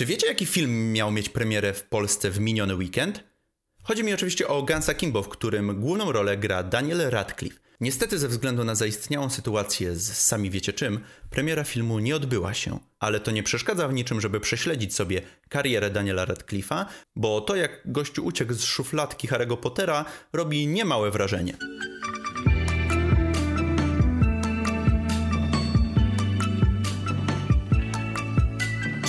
[0.00, 3.24] Czy wiecie, jaki film miał mieć premierę w Polsce w miniony weekend?
[3.82, 7.60] Chodzi mi oczywiście o Gansa Kimbo, w którym główną rolę gra Daniel Radcliffe.
[7.80, 11.00] Niestety ze względu na zaistniałą sytuację z sami wiecie czym,
[11.30, 15.90] premiera filmu nie odbyła się, ale to nie przeszkadza w niczym, żeby prześledzić sobie karierę
[15.90, 16.84] Daniela Radcliffe'a,
[17.16, 21.56] bo to jak gościu uciekł z szufladki Harry'ego Pottera robi niemałe wrażenie.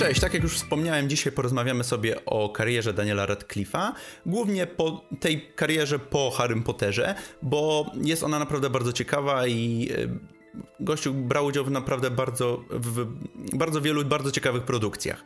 [0.02, 3.92] Cześć, tak jak już wspomniałem, dzisiaj porozmawiamy sobie o karierze Daniela Radcliffe'a,
[4.26, 10.08] głównie po tej karierze po Harrym Potterze, bo jest ona naprawdę bardzo ciekawa i e,
[10.80, 13.06] gościu brał udział w naprawdę bardzo, w
[13.52, 15.24] bardzo wielu bardzo ciekawych produkcjach.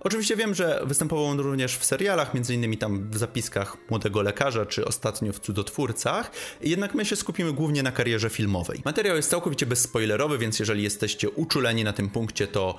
[0.00, 4.84] Oczywiście wiem, że występował on również w serialach, innymi tam w zapiskach Młodego Lekarza, czy
[4.84, 8.82] ostatnio w Cudotwórcach, jednak my się skupimy głównie na karierze filmowej.
[8.84, 12.78] Materiał jest całkowicie bezspoilerowy, więc jeżeli jesteście uczuleni na tym punkcie, to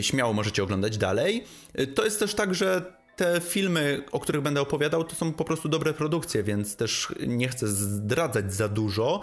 [0.00, 1.44] śmiało możecie oglądać dalej.
[1.94, 5.68] To jest też tak, że te filmy, o których będę opowiadał, to są po prostu
[5.68, 9.20] dobre produkcje, więc też nie chcę zdradzać za dużo,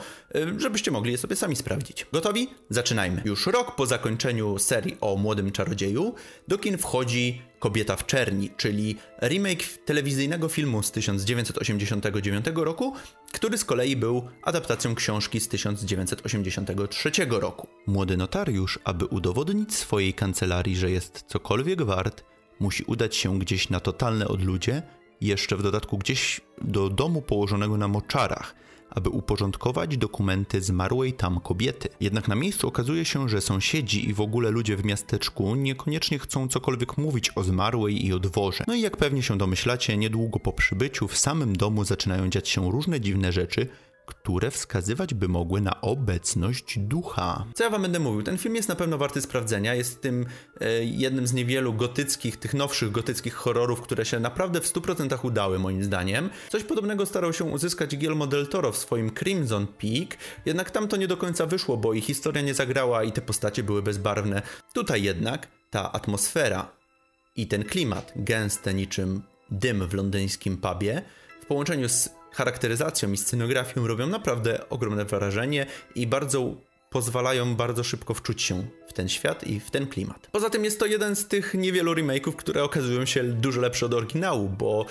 [0.58, 2.05] żebyście mogli je sobie sami sprawdzić.
[2.14, 2.47] Gotowi?
[2.70, 3.22] Zaczynajmy.
[3.25, 6.14] Już rok po zakończeniu serii o młodym czarodzieju
[6.47, 12.94] do kin wchodzi Kobieta w czerni, czyli remake telewizyjnego filmu z 1989 roku,
[13.31, 17.67] który z kolei był adaptacją książki z 1983 roku.
[17.88, 22.23] Młody notariusz, aby udowodnić swojej kancelarii, że jest cokolwiek wart,
[22.59, 24.81] musi udać się gdzieś na totalne odludzie,
[25.22, 28.56] jeszcze w dodatku gdzieś do domu położonego na moczarach,
[28.89, 31.89] aby uporządkować dokumenty zmarłej tam kobiety.
[32.00, 36.48] Jednak na miejscu okazuje się, że sąsiedzi i w ogóle ludzie w miasteczku niekoniecznie chcą
[36.48, 38.64] cokolwiek mówić o zmarłej i o dworze.
[38.67, 42.72] No i jak pewnie się domyślacie, niedługo po przybyciu w samym domu zaczynają dziać się
[42.72, 43.67] różne dziwne rzeczy,
[44.06, 47.45] które wskazywać by mogły na obecność ducha.
[47.53, 48.23] Co ja wam będę mówił?
[48.23, 49.75] Ten film jest na pewno warty sprawdzenia.
[49.75, 50.25] Jest tym
[50.61, 55.59] e, jednym z niewielu gotyckich, tych nowszych gotyckich horrorów, które się naprawdę w 100% udały,
[55.59, 56.30] moim zdaniem.
[56.50, 60.98] Coś podobnego starał się uzyskać Guillermo del Toro w swoim Crimson Peak, jednak tam to
[60.98, 64.42] nie do końca wyszło, bo i historia nie zagrała i te postacie były bezbarwne.
[64.73, 66.72] Tutaj jednak ta atmosfera
[67.36, 71.02] i ten klimat, gęste niczym dym w londyńskim pubie,
[71.42, 75.66] w połączeniu z charakteryzacją i scenografią robią naprawdę ogromne wrażenie
[75.96, 76.56] i bardzo
[76.90, 80.28] pozwalają bardzo szybko wczuć się w ten świat i w ten klimat.
[80.32, 83.94] Poza tym jest to jeden z tych niewielu remake'ów, które okazują się dużo lepsze od
[83.94, 84.86] oryginału, bo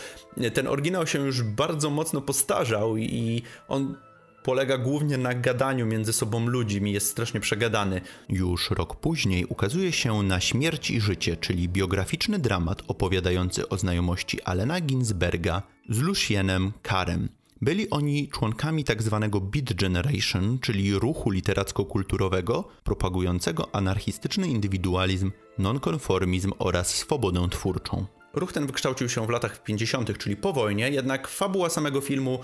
[0.54, 3.96] ten oryginał się już bardzo mocno postarzał i on
[4.44, 8.00] polega głównie na gadaniu między sobą ludźmi, jest strasznie przegadany.
[8.28, 14.42] Już rok później ukazuje się Na śmierć i życie, czyli biograficzny dramat opowiadający o znajomości
[14.42, 17.28] Alena Ginsberga z Lucienem Karem.
[17.62, 19.18] Byli oni członkami tzw.
[19.20, 28.06] Tak Beat Generation, czyli ruchu literacko-kulturowego propagującego anarchistyczny indywidualizm, nonkonformizm oraz swobodę twórczą.
[28.34, 32.38] Ruch ten wykształcił się w latach 50., czyli po wojnie, jednak fabuła samego filmu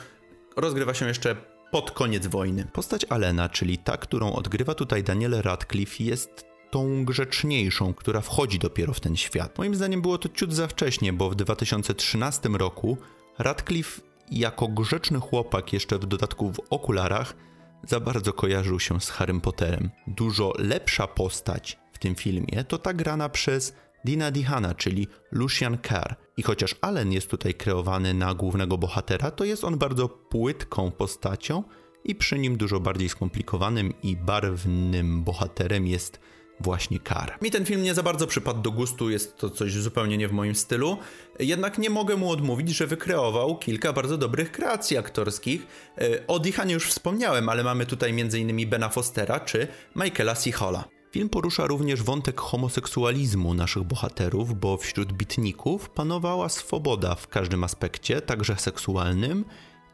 [0.57, 1.37] rozgrywa się jeszcze
[1.71, 2.65] pod koniec wojny.
[2.73, 8.93] Postać Alena, czyli ta, którą odgrywa tutaj Daniel Radcliffe, jest tą grzeczniejszą, która wchodzi dopiero
[8.93, 9.59] w ten świat.
[9.59, 12.99] Moim zdaniem było to ciut za wcześnie, bo w 2013 roku
[13.39, 17.35] Radcliffe jako grzeczny chłopak, jeszcze w dodatku w okularach,
[17.89, 19.91] za bardzo kojarzył się z Harrym Potterem.
[20.07, 26.17] Dużo lepsza postać w tym filmie to ta grana przez Dina Dihana, czyli Lucian Carr.
[26.41, 31.63] I chociaż Allen jest tutaj kreowany na głównego bohatera, to jest on bardzo płytką postacią
[32.05, 36.21] i przy nim dużo bardziej skomplikowanym i barwnym bohaterem jest
[36.61, 37.39] właśnie Kar.
[37.43, 40.33] Mi ten film nie za bardzo przypadł do gustu, jest to coś zupełnie nie w
[40.33, 40.99] moim stylu,
[41.39, 45.67] jednak nie mogę mu odmówić, że wykreował kilka bardzo dobrych kreacji aktorskich.
[45.99, 48.71] E, o Dihanie już wspomniałem, ale mamy tutaj m.in.
[48.71, 50.51] Bena Fostera czy Michaela C.
[51.11, 58.21] Film porusza również wątek homoseksualizmu naszych bohaterów, bo wśród bitników panowała swoboda w każdym aspekcie,
[58.21, 59.45] także seksualnym,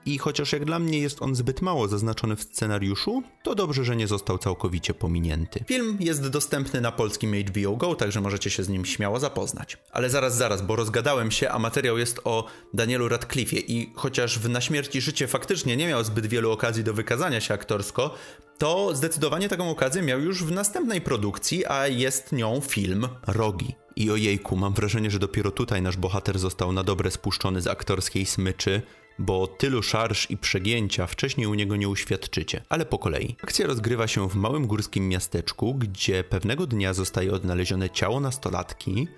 [0.06, 3.96] i chociaż jak dla mnie jest on zbyt mało zaznaczony w scenariuszu, to dobrze, że
[3.96, 5.64] nie został całkowicie pominięty.
[5.68, 9.78] Film jest dostępny na polskim HBO Go, także możecie się z nim śmiało zapoznać.
[9.92, 14.48] Ale zaraz, zaraz, bo rozgadałem się, a materiał jest o Danielu Radcliffe'ie i chociaż w
[14.48, 18.14] Na śmierci życie faktycznie nie miał zbyt wielu okazji do wykazania się aktorsko,
[18.58, 23.74] to zdecydowanie taką okazję miał już w następnej produkcji, a jest nią film Rogi.
[23.96, 28.26] I ojejku, mam wrażenie, że dopiero tutaj nasz bohater został na dobre spuszczony z aktorskiej
[28.26, 28.82] smyczy,
[29.18, 32.62] bo tylu szarż i przegięcia wcześniej u niego nie uświadczycie.
[32.68, 33.36] Ale po kolei.
[33.42, 39.08] Akcja rozgrywa się w małym górskim miasteczku, gdzie pewnego dnia zostaje odnalezione ciało nastolatki,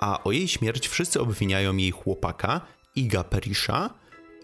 [0.00, 2.60] a o jej śmierć wszyscy obwiniają jej chłopaka,
[2.96, 3.90] Iga Perisha,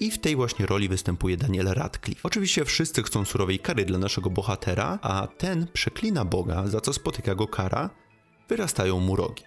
[0.01, 2.21] i w tej właśnie roli występuje Daniel Radcliffe.
[2.23, 7.35] Oczywiście wszyscy chcą surowej kary dla naszego bohatera, a ten przeklina Boga, za co spotyka
[7.35, 7.91] go kara,
[8.49, 9.43] wyrastają mu rogi.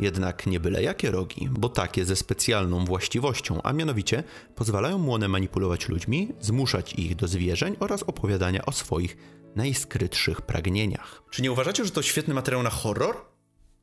[0.00, 4.24] Jednak nie byle jakie rogi, bo takie ze specjalną właściwością, a mianowicie
[4.54, 9.16] pozwalają mu one manipulować ludźmi, zmuszać ich do zwierzeń oraz opowiadania o swoich
[9.56, 11.22] najskrytszych pragnieniach.
[11.30, 13.16] Czy nie uważacie, że to świetny materiał na horror?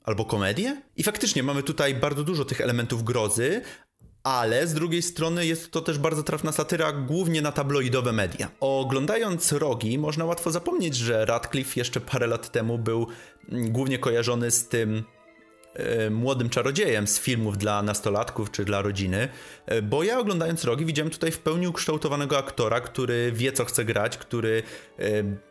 [0.03, 0.81] Albo komedię?
[0.97, 3.61] I faktycznie mamy tutaj bardzo dużo tych elementów grozy,
[4.23, 8.51] ale z drugiej strony jest to też bardzo trafna satyra głównie na tabloidowe media.
[8.59, 13.07] Oglądając rogi, można łatwo zapomnieć, że Radcliffe jeszcze parę lat temu był
[13.49, 15.03] mm, głównie kojarzony z tym
[16.11, 19.29] młodym czarodziejem z filmów dla nastolatków czy dla rodziny,
[19.65, 23.85] e, bo ja oglądając Rogi widziałem tutaj w pełni ukształtowanego aktora, który wie co chce
[23.85, 24.63] grać, który
[24.99, 25.03] e,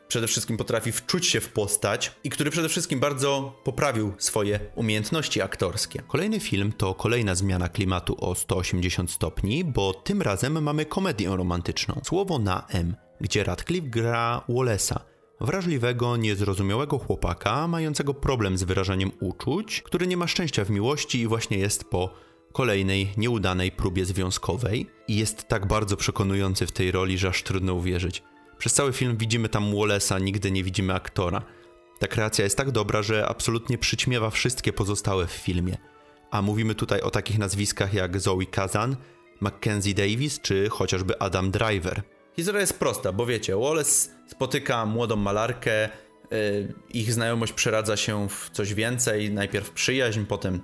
[0.09, 5.43] przede wszystkim potrafi wczuć się w postać i który przede wszystkim bardzo poprawił swoje umiejętności
[5.43, 6.03] aktorskie.
[6.09, 12.01] Kolejny film to kolejna zmiana klimatu o 180 stopni, bo tym razem mamy komedię romantyczną.
[12.05, 14.99] Słowo na M, gdzie Radcliffe gra Wallace'a,
[15.41, 21.27] wrażliwego, niezrozumiałego chłopaka, mającego problem z wyrażaniem uczuć, który nie ma szczęścia w miłości i
[21.27, 22.15] właśnie jest po
[22.53, 27.75] kolejnej nieudanej próbie związkowej i jest tak bardzo przekonujący w tej roli, że aż trudno
[27.75, 28.23] uwierzyć.
[28.59, 31.43] Przez cały film widzimy tam Wallace'a, nigdy nie widzimy aktora.
[31.99, 35.77] Ta kreacja jest tak dobra, że absolutnie przyćmiewa wszystkie pozostałe w filmie.
[36.31, 38.97] A mówimy tutaj o takich nazwiskach jak Zoe Kazan,
[39.41, 42.03] Mackenzie Davis czy chociażby Adam Driver.
[42.39, 45.89] Historia jest prosta, bo wiecie, Wallace spotyka młodą malarkę,
[46.33, 50.61] y, ich znajomość przeradza się w coś więcej, najpierw przyjaźń, potem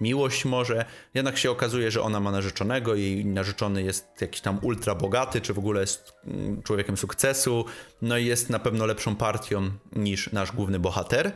[0.00, 0.84] miłość może,
[1.14, 5.54] jednak się okazuje, że ona ma narzeczonego, jej narzeczony jest jakiś tam ultra bogaty, czy
[5.54, 7.64] w ogóle jest mm, człowiekiem sukcesu,
[8.02, 11.32] no i jest na pewno lepszą partią niż nasz główny bohater.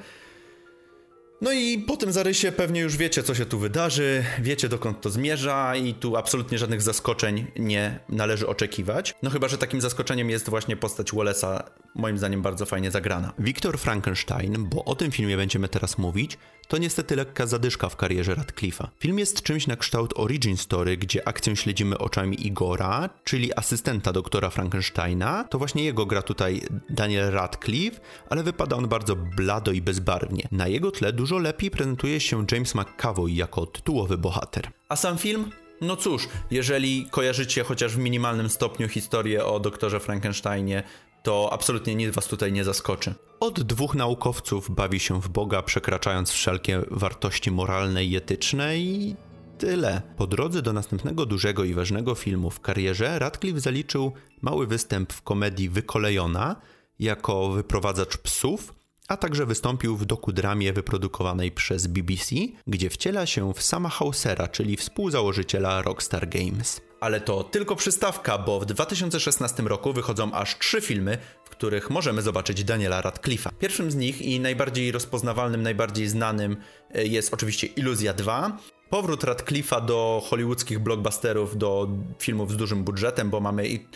[1.42, 5.10] No i po tym zarysie pewnie już wiecie, co się tu wydarzy, wiecie dokąd to
[5.10, 9.14] zmierza i tu absolutnie żadnych zaskoczeń nie należy oczekiwać.
[9.22, 11.62] No chyba, że takim zaskoczeniem jest właśnie postać Wallace'a,
[11.94, 13.32] moim zdaniem bardzo fajnie zagrana.
[13.38, 16.38] Viktor Frankenstein, bo o tym filmie będziemy teraz mówić,
[16.69, 18.87] to niestety lekka zadyszka w karierze Radcliffe'a.
[18.98, 24.50] Film jest czymś na kształt origin story, gdzie akcję śledzimy oczami Igora, czyli asystenta doktora
[24.50, 25.44] Frankensteina.
[25.44, 26.60] To właśnie jego gra tutaj
[26.90, 28.00] Daniel Radcliffe,
[28.31, 30.48] ale wypada on bardzo blado i bezbarwnie.
[30.52, 34.71] Na jego tle dużo lepiej prezentuje się James McAvoy jako tytułowy bohater.
[34.88, 35.50] A sam film?
[35.81, 40.82] No cóż, jeżeli kojarzycie chociaż w minimalnym stopniu historię o doktorze Frankensteinie,
[41.23, 43.15] to absolutnie nic was tutaj nie zaskoczy.
[43.41, 49.17] Od dwóch naukowców bawi się w Boga, przekraczając wszelkie wartości moralne i etyczne i
[49.59, 50.03] tyle.
[50.17, 54.12] Po drodze do następnego dużego i ważnego filmu w karierze Radcliffe zaliczył
[54.43, 56.56] mały występ w komedii Wykolejona
[56.99, 58.75] jako wyprowadzacz psów,
[59.11, 62.35] a także wystąpił w dokudramie wyprodukowanej przez BBC,
[62.67, 66.81] gdzie wciela się w sama Hausera, czyli współzałożyciela Rockstar Games.
[67.01, 72.23] Ale to tylko przystawka, bo w 2016 roku wychodzą aż trzy filmy, w których możemy
[72.23, 73.51] zobaczyć Daniela Radcliffe'a.
[73.59, 76.57] Pierwszym z nich i najbardziej rozpoznawalnym, najbardziej znanym
[76.95, 78.59] e, jest oczywiście Iluzja 2.
[78.91, 83.87] Powrót Radcliffe'a do hollywoodzkich blockbusterów, do filmów z dużym budżetem, bo mamy i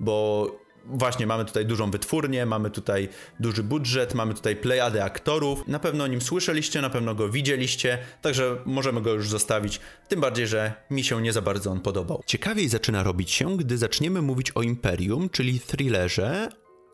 [0.00, 0.46] bo
[0.86, 3.08] właśnie mamy tutaj dużą wytwórnię, mamy tutaj
[3.40, 5.68] duży budżet, mamy tutaj plejadę aktorów.
[5.68, 9.80] Na pewno o nim słyszeliście, na pewno go widzieliście, także możemy go już zostawić.
[10.08, 12.22] Tym bardziej, że mi się nie za bardzo on podobał.
[12.26, 16.48] Ciekawiej zaczyna robić się, gdy zaczniemy mówić o Imperium, czyli thrillerze,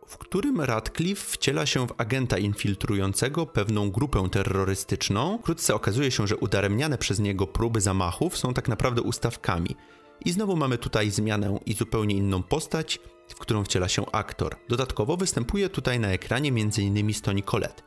[0.07, 5.39] w którym Radcliffe wciela się w agenta infiltrującego pewną grupę terrorystyczną.
[5.39, 9.77] Wkrótce okazuje się, że udaremniane przez niego próby zamachów są tak naprawdę ustawkami.
[10.25, 12.99] I znowu mamy tutaj zmianę i zupełnie inną postać,
[13.35, 14.57] którą wciela się aktor.
[14.69, 17.15] Dodatkowo występuje tutaj na ekranie m.in.
[17.15, 17.83] Stoni Colette.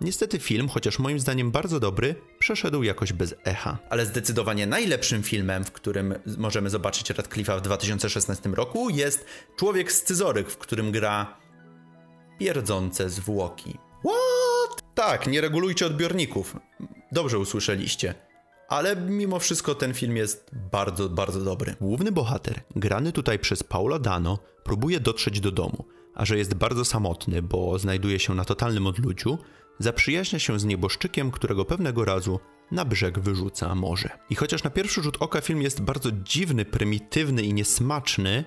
[0.00, 3.78] Niestety film, chociaż moim zdaniem bardzo dobry, przeszedł jakoś bez echa.
[3.90, 10.50] Ale zdecydowanie najlepszym filmem, w którym możemy zobaczyć Radcliffe'a w 2016 roku jest Człowiek Scyzoryk,
[10.50, 11.36] w którym gra
[12.38, 13.78] pierdzące zwłoki.
[14.04, 14.94] What?
[14.94, 16.56] Tak, nie regulujcie odbiorników.
[17.12, 18.29] Dobrze usłyszeliście
[18.70, 21.74] ale mimo wszystko ten film jest bardzo, bardzo dobry.
[21.80, 25.84] Główny bohater, grany tutaj przez Paula Dano, próbuje dotrzeć do domu,
[26.14, 29.38] a że jest bardzo samotny, bo znajduje się na totalnym odludziu,
[29.78, 34.08] zaprzyjaźnia się z nieboszczykiem, którego pewnego razu na brzeg wyrzuca morze.
[34.30, 38.44] I chociaż na pierwszy rzut oka film jest bardzo dziwny, prymitywny i niesmaczny,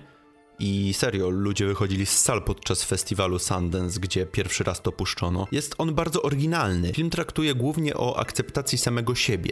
[0.58, 5.46] i serio, ludzie wychodzili z sal podczas festiwalu Sundance, gdzie pierwszy raz to puszczono.
[5.52, 6.92] Jest on bardzo oryginalny.
[6.92, 9.50] Film traktuje głównie o akceptacji samego siebie,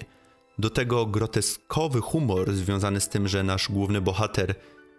[0.58, 4.54] do tego groteskowy humor związany z tym, że nasz główny bohater,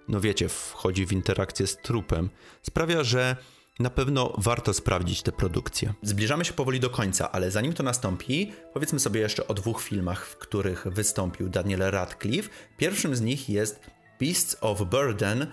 [0.07, 2.29] no wiecie, wchodzi w interakcję z trupem,
[2.61, 3.35] sprawia, że
[3.79, 5.93] na pewno warto sprawdzić tę produkcję.
[6.01, 10.27] Zbliżamy się powoli do końca, ale zanim to nastąpi, powiedzmy sobie jeszcze o dwóch filmach,
[10.27, 12.49] w których wystąpił Daniel Radcliffe.
[12.77, 13.79] Pierwszym z nich jest
[14.19, 15.47] Beasts of Burden,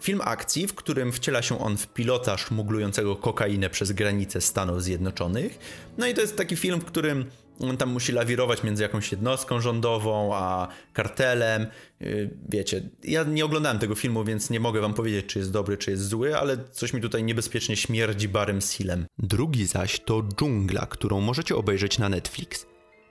[0.00, 5.58] film akcji, w którym wciela się on w pilota szmuglującego kokainę przez granicę Stanów Zjednoczonych.
[5.98, 9.60] No i to jest taki film, w którym On tam musi lawirować między jakąś jednostką
[9.60, 11.66] rządową a kartelem.
[12.00, 15.76] Yy, wiecie, ja nie oglądałem tego filmu, więc nie mogę wam powiedzieć, czy jest dobry,
[15.76, 19.06] czy jest zły, ale coś mi tutaj niebezpiecznie śmierdzi Barym Sealem.
[19.18, 22.66] Drugi zaś to Dżungla, którą możecie obejrzeć na Netflix.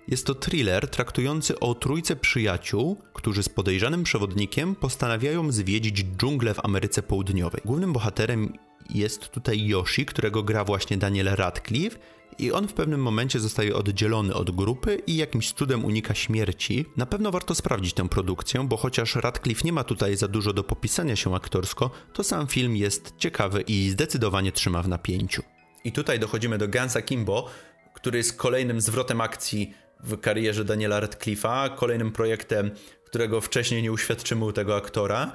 [0.07, 6.65] Jest to thriller traktujący o trójce przyjaciół, którzy z podejrzanym przewodnikiem postanawiają zwiedzić dżunglę w
[6.65, 7.61] Ameryce Południowej.
[7.65, 8.53] Głównym bohaterem
[8.89, 11.99] jest tutaj Yoshi, którego gra właśnie Daniel Radcliffe
[12.39, 16.85] i on w pewnym momencie zostaje oddzielony od grupy i jakimś cudem unika śmierci.
[16.97, 20.63] Na pewno warto sprawdzić tę produkcję, bo chociaż Radcliffe nie ma tutaj za dużo do
[20.63, 25.43] popisania się aktorsko, to sam film jest ciekawy i zdecydowanie trzyma w napięciu.
[25.83, 27.49] I tutaj dochodzimy do Gansa Kimbo,
[27.93, 32.71] który jest kolejnym zwrotem akcji w karierze Daniela Radcliffe'a, kolejnym projektem,
[33.05, 35.31] którego wcześniej nie uświadczymy tego aktora,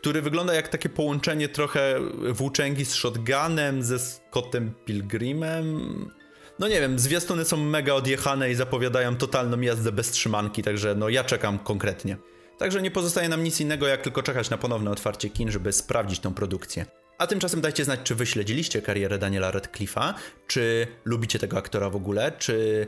[0.00, 2.00] który wygląda jak takie połączenie trochę
[2.32, 6.10] włóczęgi z shotgunem ze Scottem Pilgrimem.
[6.58, 11.08] No nie wiem, zwiastuny są mega odjechane i zapowiadają totalną jazdę bez trzymanki, także no
[11.08, 12.16] ja czekam konkretnie.
[12.58, 16.20] Także nie pozostaje nam nic innego, jak tylko czekać na ponowne otwarcie kin, żeby sprawdzić
[16.20, 16.86] tą produkcję.
[17.18, 20.14] A tymczasem dajcie znać, czy wy śledziliście karierę Daniela Radcliffe'a,
[20.46, 22.86] czy lubicie tego aktora w ogóle, czy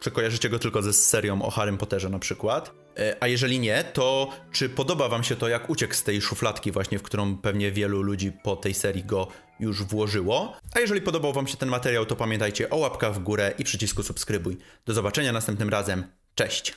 [0.00, 2.81] czy kojarzycie go tylko ze serią o Harrym Potterze na przykład?
[2.98, 6.72] E, a jeżeli nie, to czy podoba wam się to, jak uciekł z tej szufladki
[6.72, 9.28] właśnie, w którą pewnie wielu ludzi po tej serii go
[9.60, 10.56] już włożyło?
[10.74, 14.02] A jeżeli podobał wam się ten materiał, to pamiętajcie o łapkach w górę i przycisku
[14.02, 14.58] subskrybuj.
[14.86, 16.04] Do zobaczenia następnym razem.
[16.34, 16.74] Cześć!